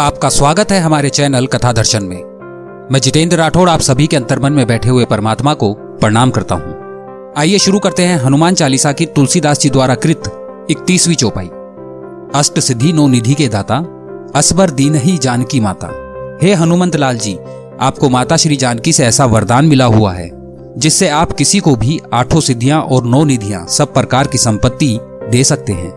[0.00, 4.52] आपका स्वागत है हमारे चैनल कथा दर्शन में। मैं जितेंद्र राठौड़ आप सभी के अंतर्मन
[4.52, 9.06] में बैठे हुए परमात्मा को प्रणाम करता हूँ। आइए शुरू करते हैं हनुमान चालीसा की
[9.06, 10.30] तुलसीदास जी द्वारा कृत
[10.70, 11.50] इकतीसवीं चौपाई।
[12.34, 13.76] अष्ट सिद्धि नो निधि के दाता,
[14.34, 15.88] असबर दीन ही जानकी माता।
[16.42, 17.38] हे हनुमंत लाल जी,
[17.80, 20.30] आपको माता श्री जानकी से ऐसा वरदान मिला हुआ है,
[20.78, 24.98] जिससे आप किसी को भी आठों सिद्धियाँ और नौ निधियाँ सब प्रकार की संपत्ति
[25.30, 25.95] दे सकते हैं।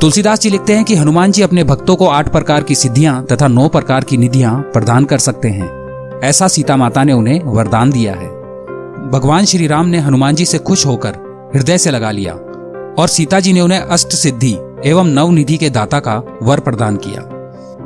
[0.00, 3.48] तुलसीदास जी लिखते हैं कि हनुमान जी अपने भक्तों को आठ प्रकार की सिद्धियाँ तथा
[3.48, 8.14] नौ प्रकार की निधियाँ प्रदान कर सकते हैं। ऐसा सीता माता ने उन्हें वरदान दिया
[8.14, 8.28] है।
[9.10, 11.14] भगवान श्री राम ने हनुमान जी से खुश होकर
[11.56, 12.32] हृदय से लगा लिया
[12.98, 16.96] और सीता जी ने उन्हें अष्ट सिद्धि एवं नव निधि के दाता का वर प्रदान
[16.96, 17.22] किया।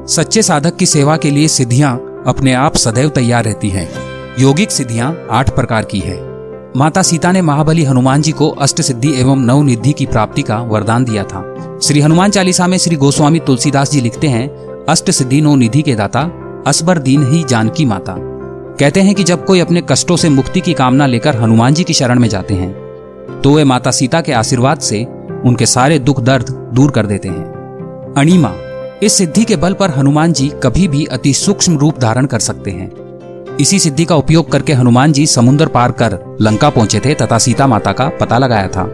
[0.06, 3.91] सच्चे साधक की सेवा के लिए सिद्धियाँ अपने आप सदैव तैयार रहती हैं।
[4.38, 6.33] योगिक सिद्धियाँ आठ प्रकार की है।
[6.77, 10.56] माता सीता ने महाबली हनुमान जी को अष्ट सिद्धि एवं नव निधि की प्राप्ति का
[10.60, 11.42] वरदान दिया था।
[11.83, 14.48] श्री हनुमान चालीसा में श्री गोस्वामी तुलसीदास जी लिखते हैं
[14.84, 16.20] अष्ट सिद्धि नौ निधि के दाता,
[16.66, 18.14] असबर दीन ही जानकी माता।
[18.81, 21.94] कहते हैं कि जब कोई अपने कष्टों से मुक्ति की कामना लेकर हनुमान जी की
[21.94, 25.05] शरण में जाते हैं तो वे माता सीता के आशीर्वाद से
[25.44, 28.53] उनके सारे दुख दर्द दूर कर देते हैं। अणिमा
[29.03, 32.70] इस सिद्धि के बल पर हनुमान जी कभी भी अति सूक्ष्म रूप धारण कर सकते
[32.70, 32.92] हैं।
[33.60, 37.66] इसी सिद्धि का उपयोग करके हनुमान जी समुद्र पार कर लंका पहुँचे थे तथा सीता
[37.66, 38.84] माता का पता लगाया था।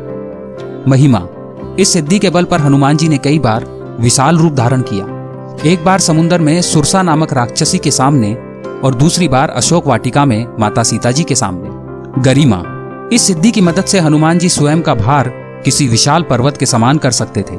[0.89, 1.27] महिमा,
[1.79, 3.65] इस सिद्धि के बल पर हनुमान जी ने कई बार
[4.01, 5.05] विशाल रूप धारण किया।
[5.71, 8.35] एक बार समुद्र में सुरसा नामक राक्षसी के सामने
[8.85, 12.63] और दूसरी बार अशोक वाटिका में माता सीता जी के सामने। गरिमा,
[13.13, 15.29] इस सिद्धि की मदद से हनुमान जी स्वयं का भार
[15.65, 17.57] किसी विशाल पर्वत के समान कर सकते थे।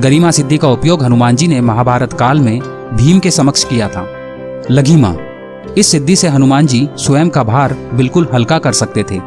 [0.00, 2.60] गरिमा सिद्धि का उपयोग हनुमान जी ने महाभारत काल में
[2.94, 4.06] भीम के समक्ष किया था।
[4.70, 5.14] लघिमा
[5.78, 9.18] इस सिद्धि से हनुमान जी स्वयं का भार बिल्कुल हल्का कर सकते थे,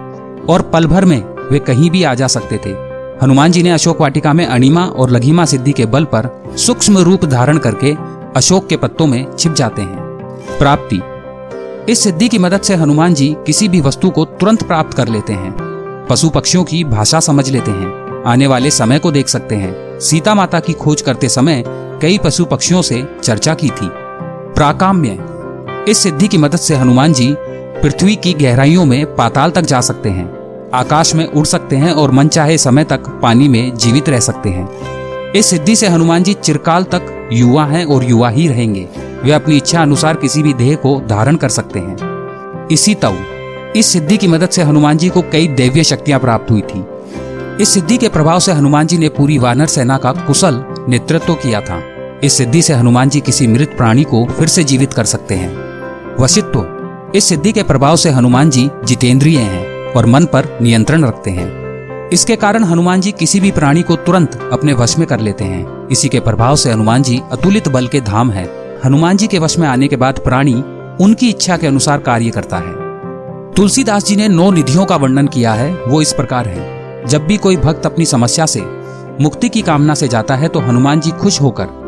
[0.50, 2.70] और पल भर में वे कहीं भी आ जा सकते थे।
[3.24, 7.26] हनुमान जी ने अशोक वाटिका में अणिमा और लघिमा सिद्धि के बल पर सूक्ष्म रूप
[7.26, 7.96] धारण करके
[8.36, 9.98] अशोक के पत्तों में छिप जाते हैं।
[10.60, 11.02] प्राप्ति।
[11.92, 15.34] इस सिद्धि की मदद से हनुमान जी किसी भी वस्तु को तुरंत प्राप्त कर लेते
[15.34, 15.56] हैं।
[16.10, 20.36] पशु पक्षियों की भाषा समझ लेते हैं। आने वाले समय को देख सकते हैं। सीता
[20.36, 21.64] माता की खोज करते समय
[22.02, 23.90] कई पशु पक्षियों से चर्चा की थी।
[24.56, 25.10] प्राकाम्य।
[25.88, 27.28] इस सिद्धि की मदद से हनुमान जी
[27.82, 30.26] पृथ्वी की गहराइयों में पाताल तक जा सकते हैं,
[30.74, 34.50] आकाश में उड़ सकते हैं और मन चाहे समय तक पानी में जीवित रह सकते
[34.50, 38.88] हैं। इस सिद्धि से हनुमान जी चिरकाल तक युवा हैं और युवा ही रहेंगे।
[39.24, 43.18] वे अपनी इच्छा अनुसार किसी भी देह को धारण कर सकते हैं। इसी तव
[43.76, 46.84] इस सिद्धि की मदद से हनुमान जी को कई दैवीय शक्तियाँ प्राप्त हुई थी।
[47.62, 51.62] इस सिद्धि के प्रभाव से हनुमान जी ने पूरी वानर सेना का कुशल नेतृत्व किया
[51.62, 51.82] था।
[52.24, 55.67] इस सिद्धि से हनुमान जी किसी मृत प्राणी को फिर से जीवित कर सकते हैं।
[56.20, 61.32] वशित्व इस सिद्धि के प्रभाव से हनुमान जी जितेंद्रिय हैं और मन पर नियंत्रण रखते
[61.32, 65.44] हैं। इसके कारण हनुमान जी किसी भी प्राणी को तुरंत अपने वश में कर लेते
[65.44, 68.46] हैं। इसी के प्रभाव से हनुमान जी अतुलित बल के धाम है।
[68.86, 70.54] हनुमान जी के वश में आने के बाद प्राणी
[71.02, 72.74] उनकी इच्छा के अनुसार कार्य करता है।
[73.54, 77.38] तुलसीदास जी ने नौ निधियों का वर्णन किया है, वो इस प्रकार है। जब भी
[77.38, 78.62] कोई भक्त अपनी समस्या से,
[79.22, 81.87] मुक्ति की कामना से जाता है तो हनुमान जी खुश होकर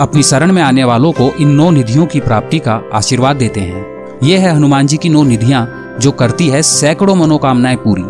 [0.00, 3.84] अपनी शरण में आने वालों को इन नौ निधियों की प्राप्ति का आशीर्वाद देते हैं।
[4.22, 8.02] ये है हनुमान जी की नौ निधियाँ, जो करती है सैकड़ों मनोकामनाएँ पूरी।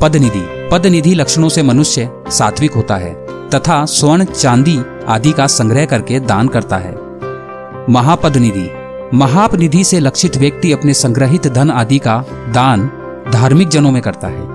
[0.00, 3.14] पद निधि पद निधि लक्षणों से मनुष्य सात्विक होता है,
[3.50, 6.94] तथा स्वर्ण, चांदी आदि का संग्रह करके दान करता है।
[7.90, 8.70] महापद निधि
[9.14, 12.90] महाप निधि से लक्षित व्यक्ति अपने संग्रहित धन आदि का दान
[13.32, 14.48] धार्मिक जनों में करता है।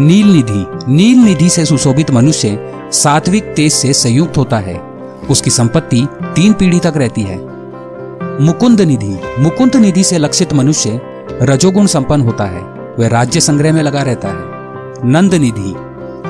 [0.00, 4.87] नील निधि नील निधि से सुशोभित मनुष्य सात्विक तेज से संयुक्त होता है।
[5.30, 7.58] उसकी संपत्ति तीन पीढ़ी तक रहती है।
[8.40, 11.00] मुकुंद निधि। मुकुंद निधि से लक्षित मनुष्य
[11.42, 12.60] रजोगुण संपन्न होता है।
[12.98, 14.36] वह राज्य संग्रह में लगा रहता है।
[15.10, 15.74] नंद निधि।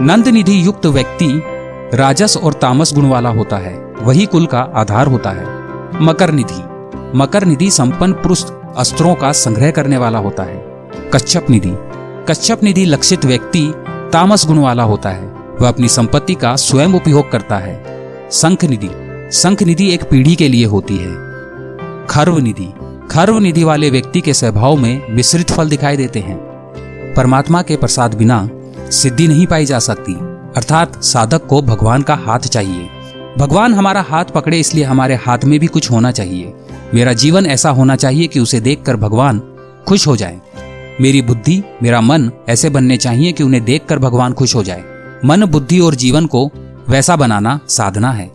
[0.05, 1.43] नंद निधि युक्त व्यक्ति
[1.95, 5.47] राजस और तामस गुण वाला होता है। वही कुल का आधार होता है।
[6.03, 6.63] मकर निधि।
[7.19, 8.45] मकर निधि संपन्न पुरुष
[8.77, 11.75] अस्त्रों का संग्रह करने वाला होता है। कच्छप निधि।
[12.29, 13.73] कच्छप निधि लक्षित व्यक्ति
[14.13, 17.98] तामस गुण वाला होता है। वह अपनी संपत्ति का स्वयं उपयोग करता है।
[18.31, 18.91] संख निधि।
[19.39, 21.15] संख निधि एक पीढ़ी के लिए होती है।
[22.07, 22.73] खर्व निधि।
[23.11, 26.37] खर्व निधि वाले व्यक्ति के स्वभाव में मिश्रित फल दिखाई देते हैं।
[27.17, 28.49] परमात्मा के प्रसाद बिना
[28.91, 30.13] सिद्धि नहीं पाई जा सकती।
[30.57, 32.89] अर्थात साधक को भगवान का हाथ चाहिए।
[33.39, 36.55] भगवान हमारा हाथ पकड़े इसलिए हमारे हाथ में भी कुछ होना चाहिए।
[36.95, 39.43] मेरा जीवन ऐसा होना चाहिए कि उसे देखकर भगवान
[39.89, 40.41] खुश हो जाए।
[41.01, 44.85] मेरी बुद्धि, मेरा मन ऐसे बनने चाहिए कि उन्हें देखकर भगवान खुश हो जाए।
[45.25, 46.53] मन, बुद्धि और जीवन को
[46.89, 48.31] वैसा बनाना साधना है।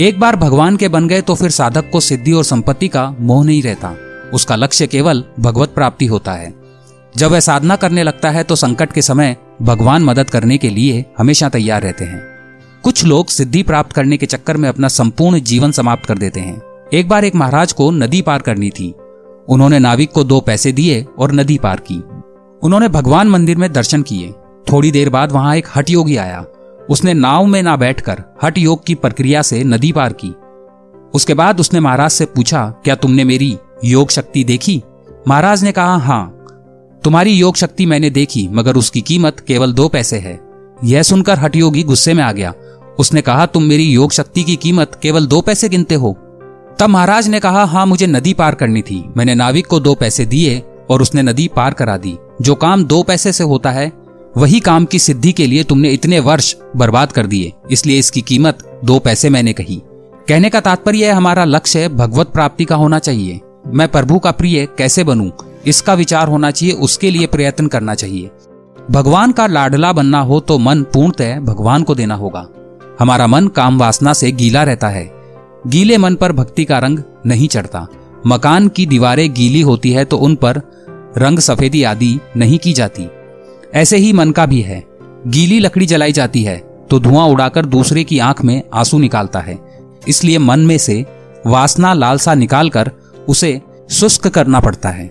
[0.00, 3.44] एक बार भगवान के बन गए तो फिर साधक को सिद्धि और संपत्ति का मोह
[3.44, 3.94] नहीं रहता।
[4.34, 6.52] उसका लक्ष्य केवल भगवत प्राप्ति होता है।
[7.16, 11.04] जब वह साधना करने लगता है तो संकट के समय भगवान मदद करने के लिए
[11.18, 12.22] हमेशा तैयार रहते हैं।
[12.84, 16.60] कुछ लोग सिद्धि प्राप्त करने के चक्कर में अपना संपूर्ण जीवन समाप्त कर देते हैं।
[16.92, 18.94] एक बार एक महाराज को नदी पार करनी थी।
[19.48, 22.02] उन्होंने नाविक को दो पैसे दिए और नदी पार की।
[22.62, 24.34] उन्होंने भगवान मंदिर में दर्शन किए।
[24.72, 26.44] थोड़ी देर बाद वहाँ एक हट योगी आया।
[26.90, 30.34] उसने नाव में ना बैठकर हट योग की प्रक्रिया से नदी पार की।
[31.14, 34.82] उसके बाद उसने महाराज से पूछा, क्या तुमने मेरी योग शक्ति देखी?
[35.28, 36.32] महाराज ने कहा हाँ
[37.04, 40.38] तुम्हारी योग शक्ति मैंने देखी, मगर उसकी कीमत केवल दो पैसे है।
[40.84, 42.52] यह सुनकर हटयोगी गुस्से में आ गया।
[42.98, 46.12] उसने कहा, तुम मेरी योग शक्ति की कीमत केवल दो पैसे गिनते हो?
[46.78, 50.24] तब महाराज ने कहा हाँ मुझे नदी पार करनी थी। मैंने नाविक को दो पैसे
[50.26, 50.58] दिए
[50.90, 53.92] और उसने नदी पार करा दी। जो काम दो पैसे से होता है
[54.36, 58.58] वही काम की सिद्धि के लिए तुमने इतने वर्ष बर्बाद कर दिए, इसलिए इसकी कीमत
[58.84, 59.80] दो पैसे मैंने कही।
[60.28, 65.04] कहने का तात्पर्य हमारा लक्ष्य भगवत प्राप्ति का होना चाहिए। मैं प्रभु का प्रिय कैसे
[65.04, 65.30] बनूं,
[65.66, 68.30] इसका विचार होना चाहिए, उसके लिए प्रयत्न करना चाहिए।
[68.90, 72.46] भगवान का लाडला बनना हो तो मन पूर्णतः भगवान को देना होगा।
[73.00, 75.10] हमारा मन काम वासना से गीला रहता है।
[75.66, 77.86] गीले मन पर भक्ति का रंग नहीं चढ़ता।
[78.26, 80.60] मकान की दीवारें गीली होती है तो उन पर
[81.18, 83.08] रंग सफेदी आदि नहीं की जाती।
[83.74, 84.82] ऐसे ही मन का भी है।
[85.26, 86.56] गीली लकड़ी जलाई जाती है
[86.90, 89.58] तो धुआँ उड़ाकर दूसरे की आँख में आँसू निकालता है।
[90.08, 91.04] इसलिए मन में से
[91.46, 92.90] वासना लालसा निकालकर
[93.28, 93.60] उसे
[93.90, 95.06] शुष्क करना पड़ता है।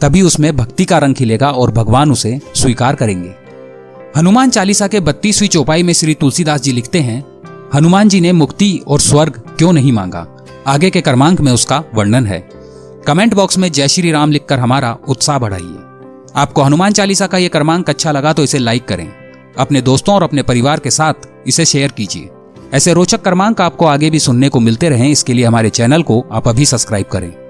[0.00, 3.34] तभी उसमें भक्ति का रंग खिलेगा और भगवान उसे स्वीकार करेंगे।
[4.16, 7.24] हनुमान चालीसा के बत्तीसवीं चौपाई में श्री तुलसीदास जी लिखते हैं,
[7.74, 10.26] हनुमान जी ने मुक्ति और स्वर्ग क्यों नहीं मांगा?
[10.66, 12.38] आगे के क्रमांक में उसका वर्णन है।
[13.06, 15.87] कमेंट बॉक्स में जय श्री राम लिखकर हमारा उत्साह बढ़ाइए।
[16.38, 19.08] आपको हनुमान चालीसा का यह क्रमांक अच्छा लगा तो इसे लाइक करें।
[19.58, 22.28] अपने दोस्तों और अपने परिवार के साथ इसे शेयर कीजिए।
[22.74, 26.20] ऐसे रोचक क्रमांक आपको आगे भी सुनने को मिलते रहें, इसके लिए हमारे चैनल को
[26.32, 27.47] आप अभी सब्सक्राइब करें।